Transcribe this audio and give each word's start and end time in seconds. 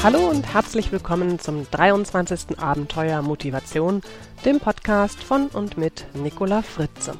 Hallo 0.00 0.28
und 0.28 0.54
herzlich 0.54 0.92
willkommen 0.92 1.40
zum 1.40 1.68
23. 1.68 2.60
Abenteuer 2.60 3.20
Motivation, 3.20 4.00
dem 4.44 4.60
Podcast 4.60 5.20
von 5.20 5.48
und 5.48 5.76
mit 5.76 6.06
Nicola 6.14 6.62
Fritze. 6.62 7.14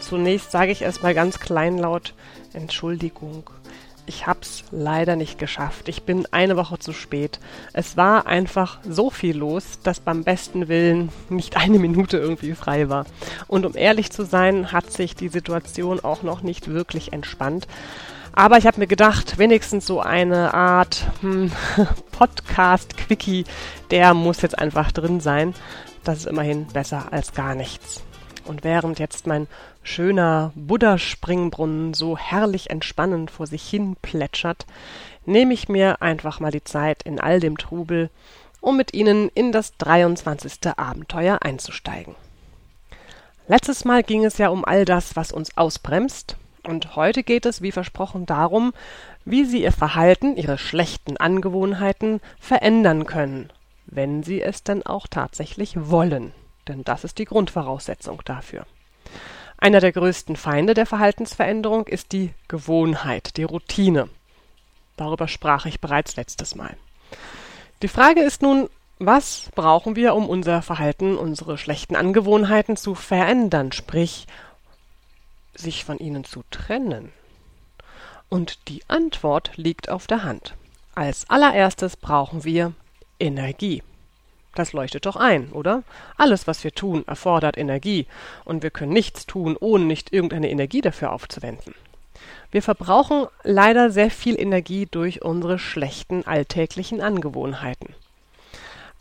Zunächst 0.00 0.50
sage 0.50 0.72
ich 0.72 0.82
erstmal 0.82 1.14
ganz 1.14 1.40
kleinlaut 1.40 2.12
Entschuldigung. 2.52 3.48
Ich 4.04 4.26
hab's 4.26 4.64
leider 4.72 5.16
nicht 5.16 5.38
geschafft. 5.38 5.88
Ich 5.88 6.02
bin 6.02 6.26
eine 6.32 6.58
Woche 6.58 6.78
zu 6.78 6.92
spät. 6.92 7.40
Es 7.72 7.96
war 7.96 8.26
einfach 8.26 8.80
so 8.86 9.08
viel 9.08 9.38
los, 9.38 9.78
dass 9.82 10.00
beim 10.00 10.24
besten 10.24 10.68
Willen 10.68 11.08
nicht 11.30 11.56
eine 11.56 11.78
Minute 11.78 12.18
irgendwie 12.18 12.54
frei 12.54 12.90
war. 12.90 13.06
Und 13.48 13.64
um 13.64 13.74
ehrlich 13.74 14.10
zu 14.10 14.26
sein, 14.26 14.70
hat 14.70 14.92
sich 14.92 15.16
die 15.16 15.28
Situation 15.28 15.98
auch 16.00 16.22
noch 16.22 16.42
nicht 16.42 16.68
wirklich 16.68 17.14
entspannt. 17.14 17.66
Aber 18.34 18.56
ich 18.56 18.66
habe 18.66 18.80
mir 18.80 18.86
gedacht, 18.86 19.36
wenigstens 19.36 19.86
so 19.86 20.00
eine 20.00 20.54
Art 20.54 21.06
hm, 21.20 21.52
Podcast-Quickie, 22.12 23.44
der 23.90 24.14
muss 24.14 24.40
jetzt 24.40 24.58
einfach 24.58 24.90
drin 24.90 25.20
sein. 25.20 25.54
Das 26.02 26.18
ist 26.18 26.26
immerhin 26.26 26.66
besser 26.66 27.12
als 27.12 27.34
gar 27.34 27.54
nichts. 27.54 28.02
Und 28.44 28.64
während 28.64 28.98
jetzt 28.98 29.26
mein 29.26 29.46
schöner 29.82 30.52
Buddha-Springbrunnen 30.54 31.94
so 31.94 32.16
herrlich 32.16 32.70
entspannend 32.70 33.30
vor 33.30 33.46
sich 33.46 33.68
hin 33.68 33.96
plätschert, 34.00 34.66
nehme 35.26 35.52
ich 35.52 35.68
mir 35.68 36.00
einfach 36.00 36.40
mal 36.40 36.50
die 36.50 36.64
Zeit 36.64 37.02
in 37.02 37.20
all 37.20 37.38
dem 37.38 37.58
Trubel, 37.58 38.10
um 38.60 38.76
mit 38.76 38.94
Ihnen 38.94 39.28
in 39.34 39.52
das 39.52 39.76
23. 39.76 40.76
Abenteuer 40.76 41.38
einzusteigen. 41.42 42.14
Letztes 43.46 43.84
Mal 43.84 44.02
ging 44.02 44.24
es 44.24 44.38
ja 44.38 44.48
um 44.48 44.64
all 44.64 44.84
das, 44.84 45.16
was 45.16 45.32
uns 45.32 45.56
ausbremst, 45.56 46.36
und 46.66 46.96
heute 46.96 47.22
geht 47.22 47.46
es, 47.46 47.62
wie 47.62 47.72
versprochen, 47.72 48.26
darum, 48.26 48.72
wie 49.24 49.44
Sie 49.44 49.62
Ihr 49.62 49.72
Verhalten, 49.72 50.36
Ihre 50.36 50.58
schlechten 50.58 51.16
Angewohnheiten 51.16 52.20
verändern 52.38 53.06
können, 53.06 53.50
wenn 53.86 54.22
Sie 54.22 54.40
es 54.40 54.62
denn 54.62 54.84
auch 54.84 55.06
tatsächlich 55.06 55.74
wollen. 55.90 56.32
Denn 56.68 56.84
das 56.84 57.04
ist 57.04 57.18
die 57.18 57.24
Grundvoraussetzung 57.24 58.22
dafür. 58.24 58.66
Einer 59.58 59.80
der 59.80 59.92
größten 59.92 60.36
Feinde 60.36 60.74
der 60.74 60.86
Verhaltensveränderung 60.86 61.86
ist 61.86 62.12
die 62.12 62.32
Gewohnheit, 62.48 63.36
die 63.36 63.44
Routine. 63.44 64.08
Darüber 64.96 65.28
sprach 65.28 65.66
ich 65.66 65.80
bereits 65.80 66.16
letztes 66.16 66.54
Mal. 66.54 66.76
Die 67.82 67.88
Frage 67.88 68.22
ist 68.22 68.42
nun, 68.42 68.68
was 68.98 69.50
brauchen 69.54 69.96
wir, 69.96 70.14
um 70.14 70.28
unser 70.28 70.62
Verhalten, 70.62 71.16
unsere 71.16 71.58
schlechten 71.58 71.96
Angewohnheiten 71.96 72.76
zu 72.76 72.94
verändern, 72.94 73.72
sprich 73.72 74.26
sich 75.54 75.84
von 75.84 75.98
ihnen 75.98 76.24
zu 76.24 76.42
trennen? 76.50 77.12
Und 78.28 78.68
die 78.68 78.82
Antwort 78.88 79.52
liegt 79.56 79.88
auf 79.88 80.06
der 80.06 80.24
Hand. 80.24 80.54
Als 80.94 81.28
allererstes 81.28 81.96
brauchen 81.96 82.44
wir 82.44 82.72
Energie. 83.18 83.82
Das 84.54 84.72
leuchtet 84.72 85.06
doch 85.06 85.16
ein, 85.16 85.50
oder? 85.52 85.82
Alles, 86.16 86.46
was 86.46 86.62
wir 86.64 86.72
tun, 86.72 87.04
erfordert 87.06 87.56
Energie, 87.56 88.06
und 88.44 88.62
wir 88.62 88.70
können 88.70 88.92
nichts 88.92 89.26
tun, 89.26 89.56
ohne 89.58 89.84
nicht 89.84 90.12
irgendeine 90.12 90.50
Energie 90.50 90.82
dafür 90.82 91.12
aufzuwenden. 91.12 91.74
Wir 92.50 92.62
verbrauchen 92.62 93.26
leider 93.42 93.90
sehr 93.90 94.10
viel 94.10 94.38
Energie 94.38 94.86
durch 94.90 95.22
unsere 95.22 95.58
schlechten 95.58 96.26
alltäglichen 96.26 97.00
Angewohnheiten. 97.00 97.94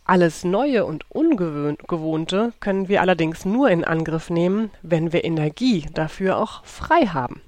Alles 0.04 0.44
Neue 0.44 0.86
und 0.86 1.06
Ungewohnte 1.10 2.54
können 2.60 2.90
wir 2.90 3.02
allerdings 3.02 3.46
nur 3.46 3.70
in 3.70 3.84
Angriff 3.84 4.30
nehmen, 4.30 4.72
wenn 4.82 5.14
wir 5.14 5.24
Energie 5.24 5.86
dafür 5.94 6.38
auch 6.38 6.66
frei 6.66 7.06
haben. 7.06 7.42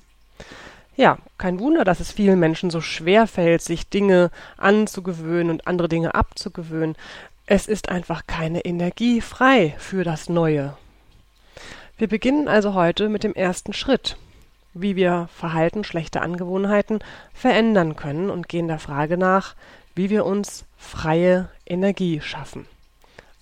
Ja, 0.96 1.18
kein 1.40 1.60
Wunder, 1.60 1.84
dass 1.84 2.00
es 2.00 2.12
vielen 2.12 2.40
Menschen 2.40 2.70
so 2.70 2.80
schwer 2.80 3.26
fällt, 3.26 3.64
sich 3.64 3.90
Dinge 3.90 4.30
anzugewöhnen 4.58 5.50
und 5.50 5.68
andere 5.68 5.90
Dinge 5.90 6.14
abzugewöhnen. 6.14 6.96
Es 7.48 7.68
ist 7.68 7.90
einfach 7.90 8.28
keine 8.28 8.64
Energie 8.64 9.20
frei 9.20 9.76
für 9.80 10.04
das 10.04 10.30
Neue. 10.30 10.78
Wir 11.98 12.08
beginnen 12.08 12.48
also 12.48 12.76
heute 12.76 13.10
mit 13.10 13.24
dem 13.24 13.34
ersten 13.34 13.74
Schritt, 13.74 14.18
wie 14.74 14.96
wir 14.96 15.28
Verhalten, 15.34 15.84
schlechte 15.84 16.22
Angewohnheiten 16.22 17.00
verändern 17.34 17.96
können 17.96 18.30
und 18.30 18.48
gehen 18.48 18.68
der 18.68 18.80
Frage 18.80 19.18
nach, 19.18 19.56
wie 19.96 20.10
wir 20.10 20.26
uns 20.26 20.66
freie 20.84 21.50
Energie 21.66 22.22
schaffen. 22.22 22.68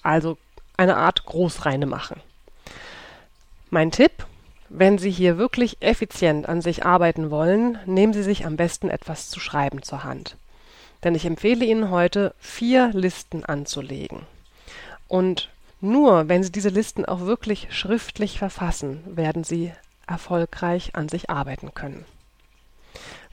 Also 0.03 0.37
eine 0.77 0.97
Art 0.97 1.25
Großreine 1.25 1.85
machen. 1.85 2.21
Mein 3.69 3.91
Tipp, 3.91 4.25
wenn 4.69 4.97
Sie 4.97 5.11
hier 5.11 5.37
wirklich 5.37 5.81
effizient 5.81 6.47
an 6.47 6.61
sich 6.61 6.85
arbeiten 6.85 7.29
wollen, 7.29 7.77
nehmen 7.85 8.13
Sie 8.13 8.23
sich 8.23 8.45
am 8.45 8.55
besten 8.55 8.89
etwas 8.89 9.29
zu 9.29 9.39
schreiben 9.39 9.83
zur 9.83 10.03
Hand. 10.03 10.37
Denn 11.03 11.15
ich 11.15 11.25
empfehle 11.25 11.65
Ihnen 11.65 11.89
heute, 11.89 12.33
vier 12.39 12.91
Listen 12.93 13.43
anzulegen. 13.43 14.21
Und 15.07 15.49
nur 15.81 16.29
wenn 16.29 16.43
Sie 16.43 16.51
diese 16.51 16.69
Listen 16.69 17.05
auch 17.05 17.21
wirklich 17.21 17.67
schriftlich 17.71 18.39
verfassen, 18.39 19.03
werden 19.05 19.43
Sie 19.43 19.73
erfolgreich 20.07 20.95
an 20.95 21.09
sich 21.09 21.29
arbeiten 21.29 21.73
können. 21.73 22.05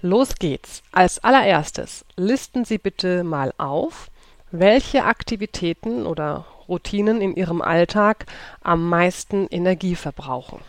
Los 0.00 0.36
geht's. 0.36 0.82
Als 0.92 1.24
allererstes 1.24 2.04
listen 2.16 2.64
Sie 2.64 2.78
bitte 2.78 3.24
mal 3.24 3.52
auf, 3.58 4.10
welche 4.52 5.04
Aktivitäten 5.04 6.06
oder 6.06 6.46
Routinen 6.68 7.20
in 7.20 7.34
Ihrem 7.34 7.60
Alltag 7.60 8.26
am 8.62 8.88
meisten 8.88 9.48
Energie 9.48 9.96
verbrauchen. 9.96 10.60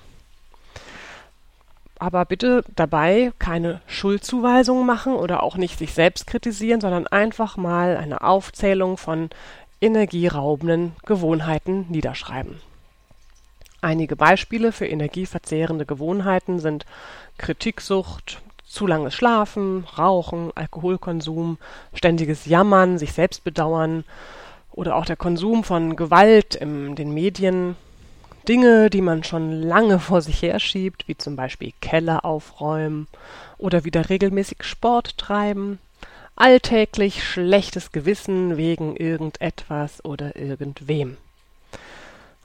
Aber 2.00 2.26
bitte 2.26 2.64
dabei 2.76 3.32
keine 3.38 3.82
Schuldzuweisungen 3.86 4.86
machen 4.86 5.14
oder 5.14 5.44
auch 5.44 5.58
nicht 5.58 5.78
sich 5.78 5.94
selbst 5.94 6.26
kritisieren, 6.26 6.82
sondern 6.82 7.06
einfach 7.06 7.56
mal 7.56 7.98
eine 7.98 8.22
Aufzählung 8.22 8.98
von 8.98 9.30
energieraubenden 9.80 10.96
Gewohnheiten 11.06 11.86
niederschreiben. 11.90 12.62
Einige 13.82 14.16
Beispiele 14.16 14.72
für 14.72 14.88
energieverzehrende 14.88 15.86
Gewohnheiten 15.86 16.60
sind 16.60 16.86
Kritiksucht, 17.38 18.42
zu 18.70 18.86
langes 18.88 19.16
Schlafen, 19.16 19.86
Rauchen, 19.98 20.52
Alkoholkonsum, 20.56 21.58
ständiges 21.94 22.46
Jammern, 22.46 22.98
sich 22.98 23.14
selbst 23.14 23.44
bedauern 23.44 24.06
oder 24.72 24.96
auch 24.96 25.06
der 25.06 25.18
Konsum 25.18 25.64
von 25.64 25.96
Gewalt 25.96 26.56
in 26.56 26.96
den 26.96 27.14
Medien, 27.14 27.76
Dinge, 28.48 28.90
die 28.90 29.02
man 29.02 29.24
schon 29.24 29.52
lange 29.62 30.00
vor 30.00 30.22
sich 30.22 30.42
herschiebt, 30.42 31.08
wie 31.08 31.18
zum 31.18 31.36
Beispiel 31.36 31.74
Keller 31.82 32.24
aufräumen 32.24 33.08
oder 33.58 33.84
wieder 33.84 34.10
regelmäßig 34.10 34.64
Sport 34.64 35.18
treiben, 35.18 35.80
alltäglich 36.36 37.24
schlechtes 37.24 37.92
Gewissen 37.92 38.56
wegen 38.56 38.96
irgendetwas 38.96 40.04
oder 40.06 40.36
irgendwem. 40.36 41.18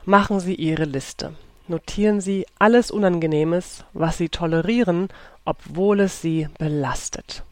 Machen 0.04 0.40
Sie 0.40 0.54
Ihre 0.54 0.84
Liste. 0.84 1.34
Notieren 1.66 2.20
Sie 2.20 2.46
alles 2.58 2.90
Unangenehmes, 2.90 3.84
was 3.92 4.18
Sie 4.18 4.28
tolerieren 4.28 5.08
obwohl 5.44 6.00
es 6.00 6.20
sie 6.20 6.48
belastet. 6.58 7.42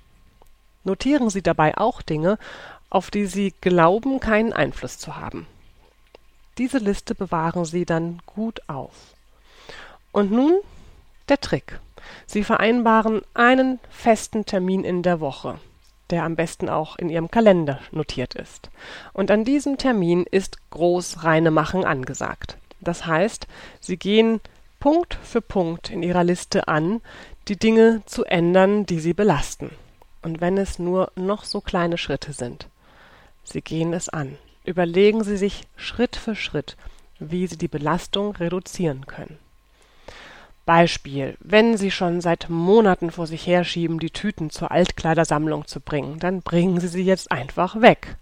Notieren 0.84 1.30
Sie 1.30 1.42
dabei 1.42 1.76
auch 1.76 2.02
Dinge, 2.02 2.38
auf 2.90 3.10
die 3.10 3.26
Sie 3.26 3.54
glauben, 3.60 4.20
keinen 4.20 4.52
Einfluss 4.52 4.98
zu 4.98 5.16
haben. 5.16 5.46
Diese 6.58 6.78
Liste 6.78 7.14
bewahren 7.14 7.64
Sie 7.64 7.84
dann 7.84 8.20
gut 8.26 8.60
auf. 8.68 9.14
Und 10.10 10.32
nun 10.32 10.54
der 11.28 11.40
Trick. 11.40 11.78
Sie 12.26 12.42
vereinbaren 12.42 13.22
einen 13.32 13.78
festen 13.88 14.44
Termin 14.44 14.84
in 14.84 15.02
der 15.02 15.20
Woche, 15.20 15.58
der 16.10 16.24
am 16.24 16.34
besten 16.36 16.68
auch 16.68 16.96
in 16.96 17.08
Ihrem 17.08 17.30
Kalender 17.30 17.80
notiert 17.92 18.34
ist. 18.34 18.70
Und 19.12 19.30
an 19.30 19.44
diesem 19.44 19.78
Termin 19.78 20.26
ist 20.30 20.58
Großreinemachen 20.70 21.84
angesagt. 21.84 22.58
Das 22.82 23.06
heißt, 23.06 23.46
Sie 23.80 23.96
gehen 23.96 24.40
Punkt 24.80 25.16
für 25.22 25.40
Punkt 25.40 25.90
in 25.90 26.02
Ihrer 26.02 26.24
Liste 26.24 26.68
an, 26.68 27.00
die 27.48 27.56
Dinge 27.56 28.02
zu 28.06 28.24
ändern, 28.24 28.86
die 28.86 29.00
sie 29.00 29.14
belasten. 29.14 29.70
Und 30.22 30.40
wenn 30.40 30.58
es 30.58 30.78
nur 30.78 31.10
noch 31.16 31.44
so 31.44 31.60
kleine 31.60 31.98
Schritte 31.98 32.32
sind. 32.32 32.68
Sie 33.44 33.60
gehen 33.60 33.92
es 33.92 34.08
an. 34.08 34.38
Überlegen 34.64 35.24
Sie 35.24 35.36
sich 35.36 35.66
Schritt 35.76 36.14
für 36.14 36.36
Schritt, 36.36 36.76
wie 37.18 37.46
Sie 37.46 37.58
die 37.58 37.68
Belastung 37.68 38.36
reduzieren 38.36 39.06
können. 39.06 39.38
Beispiel, 40.64 41.36
wenn 41.40 41.76
Sie 41.76 41.90
schon 41.90 42.20
seit 42.20 42.48
Monaten 42.48 43.10
vor 43.10 43.26
sich 43.26 43.46
herschieben, 43.46 43.98
die 43.98 44.10
Tüten 44.10 44.50
zur 44.50 44.70
Altkleidersammlung 44.70 45.66
zu 45.66 45.80
bringen, 45.80 46.18
dann 46.20 46.42
bringen 46.42 46.78
Sie 46.78 46.88
sie 46.88 47.02
jetzt 47.02 47.32
einfach 47.32 47.80
weg. 47.80 48.16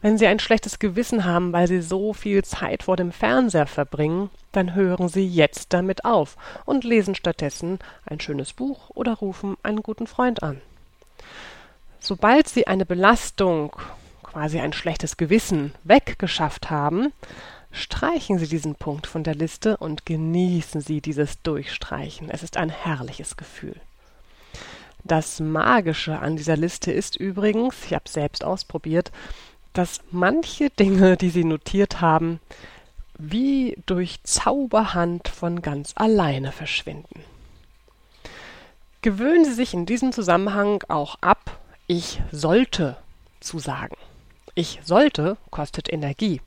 Wenn 0.00 0.16
Sie 0.16 0.26
ein 0.26 0.38
schlechtes 0.38 0.78
Gewissen 0.78 1.24
haben, 1.24 1.52
weil 1.52 1.68
Sie 1.68 1.82
so 1.82 2.14
viel 2.14 2.44
Zeit 2.44 2.82
vor 2.82 2.96
dem 2.96 3.12
Fernseher 3.12 3.66
verbringen, 3.66 4.30
dann 4.52 4.74
hören 4.74 5.08
Sie 5.08 5.26
jetzt 5.26 5.72
damit 5.72 6.04
auf 6.04 6.36
und 6.64 6.84
lesen 6.84 7.14
stattdessen 7.14 7.78
ein 8.06 8.20
schönes 8.20 8.52
Buch 8.52 8.90
oder 8.90 9.14
rufen 9.14 9.56
einen 9.62 9.82
guten 9.82 10.06
Freund 10.06 10.42
an. 10.42 10.60
Sobald 12.00 12.48
Sie 12.48 12.66
eine 12.66 12.86
Belastung, 12.86 13.76
quasi 14.22 14.58
ein 14.58 14.72
schlechtes 14.72 15.16
Gewissen, 15.16 15.74
weggeschafft 15.84 16.70
haben, 16.70 17.12
streichen 17.72 18.38
Sie 18.38 18.46
diesen 18.46 18.74
Punkt 18.74 19.06
von 19.06 19.24
der 19.24 19.34
Liste 19.34 19.76
und 19.78 20.06
genießen 20.06 20.80
Sie 20.80 21.00
dieses 21.00 21.42
Durchstreichen. 21.42 22.30
Es 22.30 22.42
ist 22.42 22.56
ein 22.56 22.70
herrliches 22.70 23.36
Gefühl. 23.36 23.76
Das 25.04 25.40
Magische 25.40 26.20
an 26.20 26.36
dieser 26.36 26.56
Liste 26.56 26.92
ist 26.92 27.16
übrigens, 27.16 27.74
ich 27.86 27.94
habe 27.94 28.08
selbst 28.08 28.44
ausprobiert, 28.44 29.10
dass 29.72 30.00
manche 30.10 30.70
Dinge, 30.70 31.16
die 31.16 31.30
Sie 31.30 31.44
notiert 31.44 32.00
haben, 32.00 32.40
wie 33.18 33.76
durch 33.86 34.22
Zauberhand 34.22 35.28
von 35.28 35.62
ganz 35.62 35.92
alleine 35.96 36.52
verschwinden. 36.52 37.24
Gewöhnen 39.00 39.44
Sie 39.44 39.54
sich 39.54 39.74
in 39.74 39.86
diesem 39.86 40.12
Zusammenhang 40.12 40.84
auch 40.88 41.16
ab, 41.20 41.58
ich 41.88 42.22
sollte 42.30 42.96
zu 43.40 43.58
sagen. 43.58 43.96
Ich 44.54 44.80
sollte 44.84 45.36
kostet 45.50 45.92
Energie. 45.92 46.40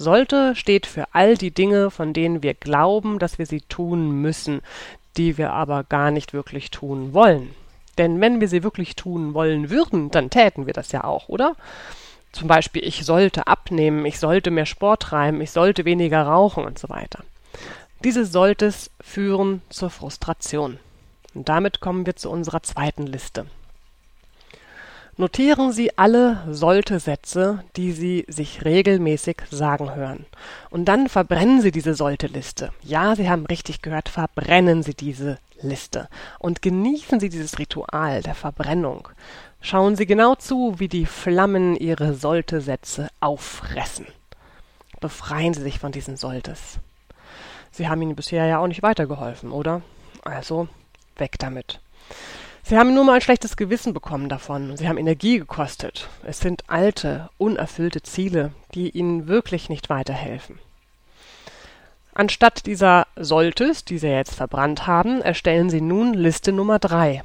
Sollte 0.00 0.56
steht 0.56 0.86
für 0.86 1.08
all 1.12 1.36
die 1.36 1.50
Dinge, 1.50 1.90
von 1.90 2.14
denen 2.14 2.42
wir 2.42 2.54
glauben, 2.54 3.18
dass 3.18 3.38
wir 3.38 3.44
sie 3.44 3.60
tun 3.60 4.22
müssen, 4.22 4.62
die 5.18 5.36
wir 5.36 5.52
aber 5.52 5.84
gar 5.84 6.10
nicht 6.10 6.32
wirklich 6.32 6.70
tun 6.70 7.12
wollen. 7.12 7.54
Denn 7.98 8.18
wenn 8.18 8.40
wir 8.40 8.48
sie 8.48 8.62
wirklich 8.62 8.96
tun 8.96 9.34
wollen 9.34 9.68
würden, 9.68 10.10
dann 10.10 10.30
täten 10.30 10.64
wir 10.64 10.72
das 10.72 10.92
ja 10.92 11.04
auch, 11.04 11.28
oder? 11.28 11.54
Zum 12.32 12.48
Beispiel, 12.48 12.82
ich 12.82 13.04
sollte 13.04 13.46
abnehmen, 13.46 14.06
ich 14.06 14.18
sollte 14.18 14.50
mehr 14.50 14.64
Sport 14.64 15.02
treiben, 15.02 15.42
ich 15.42 15.50
sollte 15.50 15.84
weniger 15.84 16.22
rauchen 16.22 16.64
und 16.64 16.78
so 16.78 16.88
weiter. 16.88 17.22
Diese 18.02 18.24
Solltes 18.24 18.90
führen 19.02 19.60
zur 19.68 19.90
Frustration. 19.90 20.78
Und 21.34 21.50
damit 21.50 21.80
kommen 21.80 22.06
wir 22.06 22.16
zu 22.16 22.30
unserer 22.30 22.62
zweiten 22.62 23.06
Liste. 23.06 23.44
Notieren 25.20 25.70
Sie 25.70 25.98
alle 25.98 26.42
Sollte-Sätze, 26.48 27.62
die 27.76 27.92
Sie 27.92 28.24
sich 28.26 28.64
regelmäßig 28.64 29.42
sagen 29.50 29.94
hören. 29.94 30.24
Und 30.70 30.86
dann 30.86 31.10
verbrennen 31.10 31.60
Sie 31.60 31.72
diese 31.72 31.94
Sollte-Liste. 31.94 32.72
Ja, 32.82 33.14
Sie 33.14 33.28
haben 33.28 33.44
richtig 33.44 33.82
gehört, 33.82 34.08
verbrennen 34.08 34.82
Sie 34.82 34.94
diese 34.94 35.36
Liste. 35.60 36.08
Und 36.38 36.62
genießen 36.62 37.20
Sie 37.20 37.28
dieses 37.28 37.58
Ritual 37.58 38.22
der 38.22 38.34
Verbrennung. 38.34 39.08
Schauen 39.60 39.94
Sie 39.94 40.06
genau 40.06 40.36
zu, 40.36 40.76
wie 40.78 40.88
die 40.88 41.04
Flammen 41.04 41.76
Ihre 41.76 42.14
Sollte-Sätze 42.14 43.08
auffressen. 43.20 44.06
Befreien 45.00 45.52
Sie 45.52 45.60
sich 45.60 45.80
von 45.80 45.92
diesen 45.92 46.16
Solltes. 46.16 46.78
Sie 47.72 47.90
haben 47.90 48.00
Ihnen 48.00 48.16
bisher 48.16 48.46
ja 48.46 48.58
auch 48.58 48.68
nicht 48.68 48.82
weitergeholfen, 48.82 49.52
oder? 49.52 49.82
Also 50.22 50.66
weg 51.18 51.34
damit. 51.38 51.78
Sie 52.62 52.76
haben 52.78 52.94
nur 52.94 53.04
mal 53.04 53.14
ein 53.14 53.20
schlechtes 53.20 53.56
Gewissen 53.56 53.94
bekommen 53.94 54.28
davon. 54.28 54.76
Sie 54.76 54.88
haben 54.88 54.98
Energie 54.98 55.38
gekostet. 55.38 56.08
Es 56.24 56.40
sind 56.40 56.64
alte, 56.68 57.30
unerfüllte 57.38 58.02
Ziele, 58.02 58.52
die 58.74 58.90
Ihnen 58.90 59.28
wirklich 59.28 59.68
nicht 59.68 59.90
weiterhelfen. 59.90 60.58
Anstatt 62.12 62.66
dieser 62.66 63.06
Solltes, 63.16 63.84
die 63.84 63.98
Sie 63.98 64.08
jetzt 64.08 64.34
verbrannt 64.34 64.86
haben, 64.86 65.22
erstellen 65.22 65.70
Sie 65.70 65.80
nun 65.80 66.12
Liste 66.12 66.52
Nummer 66.52 66.78
drei. 66.78 67.22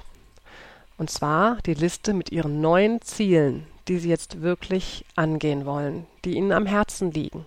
Und 0.98 1.10
zwar 1.10 1.58
die 1.66 1.74
Liste 1.74 2.14
mit 2.14 2.32
Ihren 2.32 2.62
neuen 2.62 3.02
Zielen, 3.02 3.68
die 3.88 3.98
Sie 3.98 4.10
jetzt 4.10 4.42
wirklich 4.42 5.06
angehen 5.16 5.66
wollen, 5.66 6.08
die 6.24 6.36
Ihnen 6.36 6.52
am 6.52 6.66
Herzen 6.66 7.12
liegen. 7.12 7.46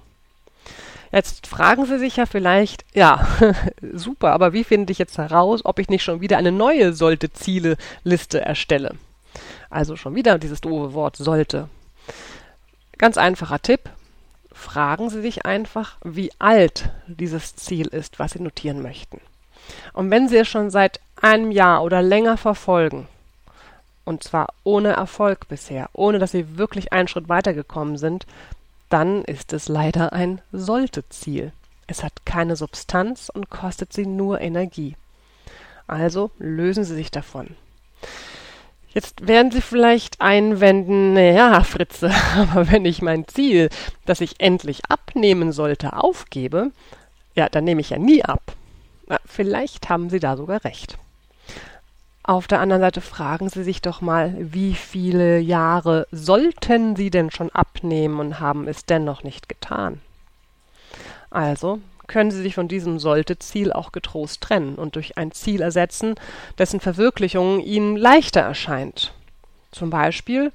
Jetzt 1.11 1.47
fragen 1.47 1.87
Sie 1.87 1.99
sich 1.99 2.17
ja 2.17 2.27
vielleicht, 2.27 2.85
ja, 2.95 3.27
super, 3.93 4.33
aber 4.33 4.53
wie 4.53 4.65
finde 4.65 4.93
ich 4.93 4.99
jetzt 4.99 5.19
heraus, 5.19 5.65
ob 5.65 5.79
ich 5.79 5.89
nicht 5.89 6.03
schon 6.03 6.21
wieder 6.21 6.37
eine 6.37 6.53
neue 6.53 6.93
Sollte-Ziele-Liste 6.93 8.41
erstelle? 8.41 8.95
Also 9.71 9.97
schon 9.97 10.15
wieder 10.15 10.39
dieses 10.39 10.61
doofe 10.61 10.95
Wort 10.95 11.17
sollte. 11.17 11.69
Ganz 12.99 13.17
einfacher 13.17 13.61
Tipp. 13.61 13.81
Fragen 14.53 15.09
Sie 15.09 15.21
sich 15.21 15.47
einfach, 15.47 15.97
wie 16.03 16.33
alt 16.39 16.91
dieses 17.07 17.55
Ziel 17.57 17.87
ist, 17.87 18.19
was 18.19 18.33
Sie 18.33 18.43
notieren 18.43 18.83
möchten. 18.83 19.21
Und 19.93 20.11
wenn 20.11 20.29
Sie 20.29 20.37
es 20.37 20.49
schon 20.49 20.71
seit 20.71 21.01
einem 21.21 21.53
Jahr 21.53 21.83
oder 21.85 22.03
länger 22.03 22.37
verfolgen, 22.37 23.07
und 24.05 24.25
zwar 24.25 24.49
ohne 24.65 24.91
Erfolg 24.91 25.49
bisher, 25.49 25.91
ohne 25.93 26.19
dass 26.19 26.33
Sie 26.33 26.57
wirklich 26.59 26.93
einen 26.93 27.09
Schritt 27.09 27.29
weitergekommen 27.29 27.99
sind, 27.99 28.27
dann 28.89 29.25
ist 29.25 29.53
es 29.53 29.69
leider 29.69 30.13
ein 30.13 30.41
Sollte-Ziel. 30.53 31.53
Es 31.87 32.03
hat 32.03 32.25
keine 32.25 32.57
Substanz 32.57 33.31
und 33.33 33.51
kostet 33.51 33.93
Sie 33.93 34.07
nur 34.07 34.41
Energie. 34.41 34.97
Also 35.87 36.31
lösen 36.39 36.85
Sie 36.85 36.95
sich 36.95 37.11
davon. 37.11 37.57
Jetzt 38.91 39.27
werden 39.27 39.51
Sie 39.51 39.61
vielleicht 39.61 40.21
einwenden, 40.21 41.17
ja, 41.17 41.63
Fritze, 41.63 42.11
aber 42.37 42.71
wenn 42.71 42.85
ich 42.85 43.03
mein 43.03 43.29
Ziel, 43.29 43.69
das 44.07 44.21
ich 44.21 44.41
endlich 44.41 44.83
abnehmen 44.89 45.53
sollte, 45.53 45.97
aufgebe, 45.97 46.73
ja, 47.35 47.49
dann 47.49 47.65
nehme 47.65 47.81
ich 47.81 47.91
ja 47.91 47.99
nie 47.99 48.25
ab. 48.25 48.55
Na, 49.07 49.19
vielleicht 49.25 49.89
haben 49.89 50.11
Sie 50.11 50.21
da 50.21 50.37
sogar 50.37 50.65
recht. 50.65 50.99
Auf 52.29 52.47
der 52.47 52.61
anderen 52.61 52.83
Seite 52.83 53.01
fragen 53.01 53.49
Sie 53.49 53.65
sich 53.65 53.81
doch 53.81 54.03
mal, 54.03 54.35
wie 54.39 54.75
viele 54.75 55.39
Jahre 55.39 56.07
sollten 56.13 56.95
Sie 56.95 57.09
denn 57.09 57.31
schon 57.31 57.49
abnehmen 57.53 58.21
und 58.21 58.39
haben 58.39 58.69
es 58.69 58.85
dennoch 58.85 59.23
nicht 59.23 59.49
getan? 59.49 60.03
Also 61.31 61.81
können 62.07 62.31
Sie 62.31 62.43
sich 62.43 62.55
von 62.55 62.69
diesem 62.69 62.99
sollte-Ziel 62.99 63.73
auch 63.73 63.93
getrost 63.93 64.43
trennen 64.43 64.75
und 64.75 64.97
durch 64.97 65.17
ein 65.17 65.33
Ziel 65.33 65.63
ersetzen, 65.63 66.17
dessen 66.59 66.81
Verwirklichung 66.81 67.61
Ihnen 67.61 67.97
leichter 67.97 68.43
erscheint. 68.43 69.15
Zum 69.73 69.89
Beispiel, 69.89 70.53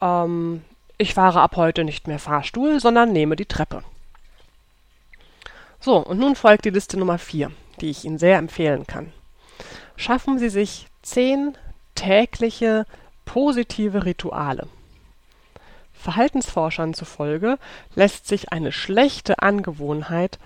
ähm, 0.00 0.64
ich 0.98 1.14
fahre 1.14 1.42
ab 1.42 1.54
heute 1.54 1.84
nicht 1.84 2.08
mehr 2.08 2.18
Fahrstuhl, 2.18 2.80
sondern 2.80 3.12
nehme 3.12 3.36
die 3.36 3.46
Treppe. 3.46 3.84
So, 5.78 5.98
und 5.98 6.18
nun 6.18 6.34
folgt 6.34 6.64
die 6.64 6.70
Liste 6.70 6.98
Nummer 6.98 7.18
vier, 7.18 7.52
die 7.80 7.90
ich 7.90 8.04
Ihnen 8.04 8.18
sehr 8.18 8.38
empfehlen 8.38 8.84
kann 8.88 9.12
schaffen 9.96 10.38
Sie 10.38 10.48
sich 10.48 10.86
zehn 11.02 11.56
tägliche 11.94 12.86
positive 13.24 14.04
Rituale. 14.04 14.68
Verhaltensforschern 15.94 16.94
zufolge 16.94 17.58
lässt 17.94 18.28
sich 18.28 18.52
eine 18.52 18.70
schlechte 18.70 19.40
Angewohnheit 19.40 20.38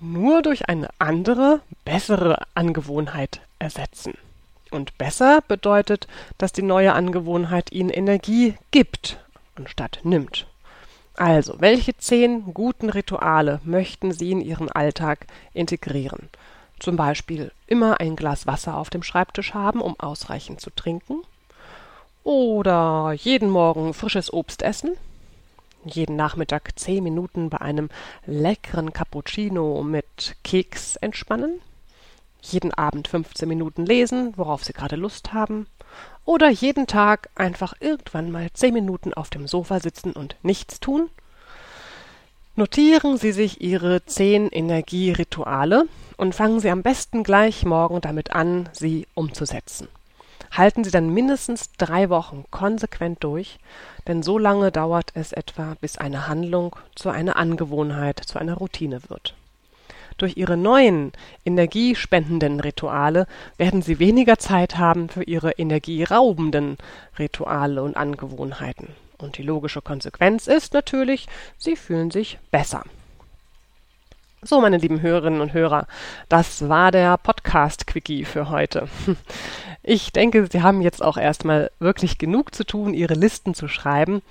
nur 0.00 0.42
durch 0.42 0.68
eine 0.68 0.88
andere, 0.98 1.60
bessere 1.84 2.42
Angewohnheit 2.54 3.40
ersetzen. 3.58 4.14
Und 4.70 4.98
besser 4.98 5.40
bedeutet, 5.46 6.08
dass 6.36 6.52
die 6.52 6.62
neue 6.62 6.94
Angewohnheit 6.94 7.72
Ihnen 7.72 7.90
Energie 7.90 8.54
gibt 8.70 9.18
anstatt 9.54 10.00
nimmt. 10.02 10.46
Also, 11.16 11.60
welche 11.60 11.96
zehn 11.96 12.52
guten 12.52 12.90
Rituale 12.90 13.60
möchten 13.62 14.12
Sie 14.12 14.32
in 14.32 14.40
Ihren 14.40 14.68
Alltag 14.68 15.26
integrieren? 15.52 16.28
Zum 16.78 16.96
Beispiel 16.96 17.52
immer 17.66 18.00
ein 18.00 18.16
Glas 18.16 18.46
Wasser 18.46 18.76
auf 18.76 18.90
dem 18.90 19.02
Schreibtisch 19.02 19.54
haben, 19.54 19.80
um 19.80 19.98
ausreichend 19.98 20.60
zu 20.60 20.70
trinken. 20.70 21.22
Oder 22.24 23.12
jeden 23.12 23.50
Morgen 23.50 23.94
frisches 23.94 24.32
Obst 24.32 24.62
essen. 24.62 24.92
Jeden 25.84 26.16
Nachmittag 26.16 26.78
zehn 26.78 27.04
Minuten 27.04 27.50
bei 27.50 27.60
einem 27.60 27.90
leckeren 28.26 28.92
Cappuccino 28.92 29.82
mit 29.82 30.36
Keks 30.42 30.96
entspannen. 30.96 31.60
Jeden 32.40 32.72
Abend 32.72 33.08
15 33.08 33.48
Minuten 33.48 33.84
lesen, 33.84 34.32
worauf 34.36 34.64
Sie 34.64 34.72
gerade 34.72 34.96
Lust 34.96 35.32
haben. 35.32 35.66
Oder 36.24 36.48
jeden 36.48 36.86
Tag 36.86 37.28
einfach 37.34 37.74
irgendwann 37.80 38.30
mal 38.30 38.50
zehn 38.52 38.72
Minuten 38.72 39.12
auf 39.12 39.28
dem 39.28 39.46
Sofa 39.46 39.80
sitzen 39.80 40.12
und 40.12 40.36
nichts 40.42 40.80
tun. 40.80 41.10
Notieren 42.56 43.16
Sie 43.16 43.32
sich 43.32 43.60
Ihre 43.62 44.06
zehn 44.06 44.48
Energierituale 44.48 45.86
und 46.16 46.36
fangen 46.36 46.60
Sie 46.60 46.70
am 46.70 46.82
besten 46.82 47.24
gleich 47.24 47.64
morgen 47.64 48.00
damit 48.00 48.30
an, 48.30 48.68
sie 48.72 49.08
umzusetzen. 49.14 49.88
Halten 50.52 50.84
Sie 50.84 50.92
dann 50.92 51.12
mindestens 51.12 51.72
drei 51.78 52.10
Wochen 52.10 52.44
konsequent 52.52 53.24
durch, 53.24 53.58
denn 54.06 54.22
so 54.22 54.38
lange 54.38 54.70
dauert 54.70 55.10
es 55.14 55.32
etwa, 55.32 55.74
bis 55.80 55.98
eine 55.98 56.28
Handlung 56.28 56.76
zu 56.94 57.10
einer 57.10 57.34
Angewohnheit, 57.34 58.20
zu 58.20 58.38
einer 58.38 58.54
Routine 58.54 59.00
wird. 59.08 59.34
Durch 60.16 60.36
Ihre 60.36 60.56
neuen 60.56 61.10
energiespendenden 61.44 62.60
Rituale 62.60 63.26
werden 63.56 63.82
Sie 63.82 63.98
weniger 63.98 64.38
Zeit 64.38 64.78
haben 64.78 65.08
für 65.08 65.24
Ihre 65.24 65.50
energieraubenden 65.58 66.78
Rituale 67.18 67.82
und 67.82 67.96
Angewohnheiten. 67.96 68.90
Und 69.24 69.38
die 69.38 69.42
logische 69.42 69.80
Konsequenz 69.80 70.46
ist 70.46 70.74
natürlich, 70.74 71.26
Sie 71.56 71.76
fühlen 71.76 72.10
sich 72.10 72.38
besser. 72.50 72.84
So, 74.42 74.60
meine 74.60 74.76
lieben 74.76 75.00
Hörerinnen 75.00 75.40
und 75.40 75.54
Hörer, 75.54 75.86
das 76.28 76.68
war 76.68 76.92
der 76.92 77.16
Podcast-Quickie 77.16 78.24
für 78.24 78.50
heute. 78.50 78.88
Ich 79.86 80.12
denke, 80.12 80.48
Sie 80.50 80.62
haben 80.62 80.80
jetzt 80.80 81.02
auch 81.02 81.18
erstmal 81.18 81.70
wirklich 81.78 82.16
genug 82.16 82.54
zu 82.54 82.64
tun, 82.64 82.94
Ihre 82.94 83.12
Listen 83.12 83.52
zu 83.52 83.68
schreiben. 83.68 84.22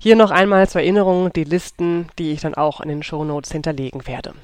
Hier 0.00 0.16
noch 0.16 0.32
einmal 0.32 0.68
zur 0.68 0.80
Erinnerung 0.80 1.32
die 1.32 1.44
Listen, 1.44 2.08
die 2.18 2.32
ich 2.32 2.40
dann 2.40 2.56
auch 2.56 2.80
in 2.80 2.88
den 2.88 3.04
Shownotes 3.04 3.52
hinterlegen 3.52 4.08
werde. 4.08 4.34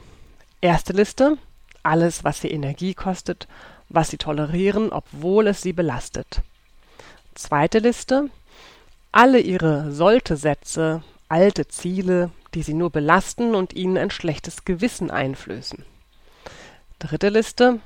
Erste 0.60 0.92
Liste, 0.92 1.36
alles, 1.82 2.22
was 2.22 2.40
Sie 2.40 2.52
Energie 2.52 2.94
kostet, 2.94 3.48
was 3.88 4.10
Sie 4.10 4.18
tolerieren, 4.18 4.92
obwohl 4.92 5.48
es 5.48 5.62
Sie 5.62 5.72
belastet. 5.72 6.42
Zweite 7.34 7.80
Liste, 7.80 8.30
alle 9.12 9.40
Ihre 9.40 9.92
Sollte-Sätze, 9.92 11.02
alte 11.28 11.68
Ziele, 11.68 12.30
die 12.54 12.62
sie 12.62 12.74
nur 12.74 12.90
belasten 12.90 13.54
und 13.54 13.74
ihnen 13.74 13.98
ein 13.98 14.10
schlechtes 14.10 14.64
Gewissen 14.64 15.10
einflößen. 15.10 15.84
Dritte 16.98 17.28
Liste. 17.28 17.78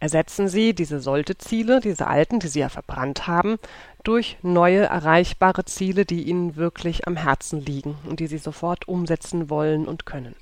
Ersetzen 0.00 0.46
Sie 0.46 0.74
diese 0.74 1.00
Sollte-Ziele, 1.00 1.80
diese 1.80 2.06
alten, 2.06 2.38
die 2.38 2.46
Sie 2.46 2.60
ja 2.60 2.68
verbrannt 2.68 3.26
haben, 3.26 3.58
durch 4.04 4.36
neue 4.42 4.82
erreichbare 4.82 5.64
Ziele, 5.64 6.04
die 6.04 6.22
Ihnen 6.22 6.54
wirklich 6.54 7.08
am 7.08 7.16
Herzen 7.16 7.60
liegen 7.60 7.96
und 8.08 8.20
die 8.20 8.28
Sie 8.28 8.38
sofort 8.38 8.86
umsetzen 8.86 9.50
wollen 9.50 9.88
und 9.88 10.06
können. 10.06 10.36